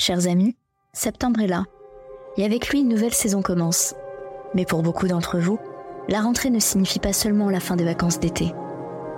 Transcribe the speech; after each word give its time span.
Chers 0.00 0.28
amis, 0.28 0.54
septembre 0.92 1.40
est 1.40 1.48
là, 1.48 1.64
et 2.36 2.44
avec 2.44 2.68
lui 2.68 2.82
une 2.82 2.88
nouvelle 2.88 3.12
saison 3.12 3.42
commence. 3.42 3.96
Mais 4.54 4.64
pour 4.64 4.82
beaucoup 4.82 5.08
d'entre 5.08 5.40
vous, 5.40 5.58
la 6.08 6.20
rentrée 6.20 6.50
ne 6.50 6.60
signifie 6.60 7.00
pas 7.00 7.12
seulement 7.12 7.50
la 7.50 7.58
fin 7.58 7.74
des 7.74 7.84
vacances 7.84 8.20
d'été. 8.20 8.54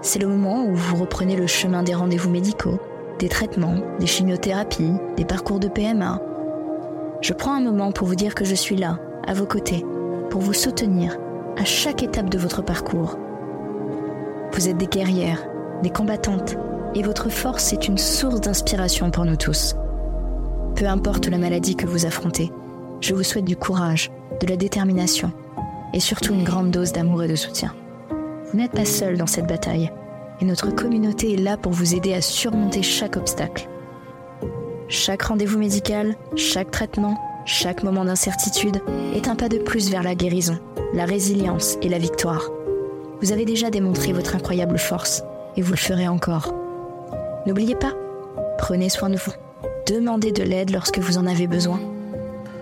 C'est 0.01 0.19
le 0.19 0.27
moment 0.27 0.65
où 0.65 0.75
vous 0.75 0.97
reprenez 0.97 1.37
le 1.37 1.47
chemin 1.47 1.83
des 1.83 1.95
rendez-vous 1.95 2.31
médicaux, 2.31 2.81
des 3.19 3.29
traitements, 3.29 3.77
des 3.99 4.07
chimiothérapies, 4.07 4.95
des 5.19 5.27
parcours 5.27 5.61
de 5.61 5.69
PMA. 5.69 6.19
Je 7.21 7.35
prends 7.35 7.53
un 7.53 7.61
moment 7.61 7.93
pour 7.93 8.07
vous 8.07 8.15
dire 8.15 8.35
que 8.35 8.47
je 8.47 8.55
suis 8.55 8.77
là, 8.77 8.99
à 9.27 9.35
vos 9.35 9.47
côtés, 9.47 9.85
pour 10.31 10.41
vous 10.41 10.55
soutenir 10.55 11.19
à 11.59 11.65
chaque 11.67 12.03
étape 12.03 12.31
de 12.31 12.39
votre 12.39 12.63
parcours. 12.63 13.19
Vous 14.55 14.67
êtes 14.67 14.79
des 14.79 14.87
guerrières, 14.87 15.47
des 15.83 15.91
combattantes, 15.91 16.57
et 16.95 17.03
votre 17.03 17.29
force 17.29 17.75
est 17.75 17.87
une 17.87 17.99
source 17.99 18.41
d'inspiration 18.41 19.11
pour 19.11 19.27
nous 19.27 19.37
tous. 19.37 19.77
Peu 20.81 20.87
importe 20.87 21.29
la 21.29 21.37
maladie 21.37 21.77
que 21.77 21.85
vous 21.85 22.07
affrontez, 22.07 22.51
je 23.03 23.13
vous 23.13 23.23
souhaite 23.23 23.45
du 23.45 23.55
courage, 23.55 24.11
de 24.41 24.47
la 24.47 24.57
détermination 24.57 25.31
et 25.93 26.01
surtout 26.01 26.33
une 26.33 26.43
grande 26.43 26.71
dose 26.71 26.93
d'amour 26.93 27.23
et 27.23 27.29
de 27.29 27.35
soutien. 27.35 27.75
Vous 28.47 28.57
n'êtes 28.57 28.73
pas 28.73 28.87
seul 28.87 29.19
dans 29.19 29.27
cette 29.27 29.47
bataille 29.47 29.93
et 30.41 30.47
notre 30.47 30.75
communauté 30.75 31.35
est 31.35 31.37
là 31.37 31.59
pour 31.59 31.73
vous 31.73 31.95
aider 31.95 32.15
à 32.15 32.23
surmonter 32.23 32.83
chaque 32.83 33.19
obstacle. 33.19 33.69
Chaque 34.89 35.21
rendez-vous 35.21 35.59
médical, 35.59 36.17
chaque 36.35 36.71
traitement, 36.71 37.21
chaque 37.45 37.83
moment 37.83 38.07
d'incertitude 38.07 38.81
est 39.15 39.29
un 39.29 39.37
pas 39.37 39.51
de 39.51 39.59
plus 39.59 39.91
vers 39.91 40.03
la 40.03 40.15
guérison, 40.15 40.59
la 40.95 41.05
résilience 41.05 41.77
et 41.83 41.91
la 41.91 41.99
victoire. 41.99 42.49
Vous 43.21 43.33
avez 43.33 43.45
déjà 43.45 43.69
démontré 43.69 44.15
votre 44.15 44.35
incroyable 44.35 44.79
force 44.79 45.25
et 45.59 45.61
vous 45.61 45.73
le 45.73 45.77
ferez 45.77 46.09
encore. 46.09 46.55
N'oubliez 47.47 47.75
pas, 47.75 47.93
prenez 48.57 48.89
soin 48.89 49.11
de 49.11 49.19
vous, 49.19 49.33
demandez 49.91 50.31
de 50.31 50.45
l'aide 50.45 50.71
lorsque 50.71 50.99
vous 50.99 51.19
en 51.19 51.27
avez 51.27 51.49
besoin 51.49 51.81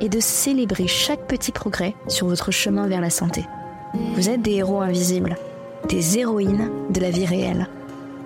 et 0.00 0.08
de 0.08 0.18
célébrer 0.18 0.86
chaque 0.86 1.26
petit 1.26 1.52
progrès 1.52 1.94
sur 2.08 2.26
votre 2.26 2.50
chemin 2.50 2.86
vers 2.86 3.02
la 3.02 3.10
santé. 3.10 3.44
Vous 4.14 4.30
êtes 4.30 4.40
des 4.40 4.52
héros 4.52 4.80
invisibles, 4.80 5.36
des 5.88 6.18
héroïnes 6.18 6.70
de 6.90 7.00
la 7.00 7.10
vie 7.10 7.26
réelle. 7.26 7.68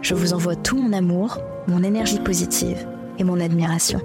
Je 0.03 0.15
vous 0.15 0.35
envoie 0.35 0.57
tout 0.57 0.77
mon 0.77 0.93
amour, 0.93 1.39
mon 1.67 1.83
énergie 1.83 2.21
positive 2.21 2.87
et 3.19 3.25
mon 3.25 3.41
admiration. 3.41 4.01